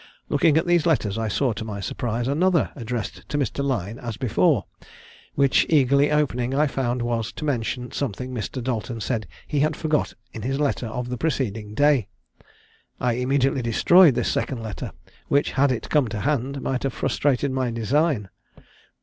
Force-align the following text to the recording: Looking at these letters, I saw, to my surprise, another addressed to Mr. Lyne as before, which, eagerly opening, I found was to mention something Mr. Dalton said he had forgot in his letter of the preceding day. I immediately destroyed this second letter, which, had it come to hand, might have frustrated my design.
Looking 0.29 0.57
at 0.57 0.65
these 0.65 0.87
letters, 0.87 1.19
I 1.19 1.27
saw, 1.27 1.53
to 1.53 1.63
my 1.63 1.79
surprise, 1.79 2.27
another 2.27 2.71
addressed 2.75 3.29
to 3.29 3.37
Mr. 3.37 3.63
Lyne 3.63 3.99
as 3.99 4.17
before, 4.17 4.65
which, 5.35 5.63
eagerly 5.69 6.09
opening, 6.11 6.55
I 6.55 6.65
found 6.65 7.03
was 7.03 7.31
to 7.33 7.45
mention 7.45 7.91
something 7.91 8.33
Mr. 8.33 8.63
Dalton 8.63 8.99
said 8.99 9.27
he 9.45 9.59
had 9.59 9.75
forgot 9.75 10.15
in 10.33 10.41
his 10.41 10.59
letter 10.59 10.87
of 10.87 11.09
the 11.09 11.17
preceding 11.19 11.75
day. 11.75 12.07
I 12.99 13.13
immediately 13.13 13.61
destroyed 13.61 14.15
this 14.15 14.31
second 14.31 14.63
letter, 14.63 14.91
which, 15.27 15.51
had 15.51 15.71
it 15.71 15.91
come 15.91 16.07
to 16.07 16.21
hand, 16.21 16.63
might 16.63 16.81
have 16.81 16.93
frustrated 16.93 17.51
my 17.51 17.69
design. 17.69 18.29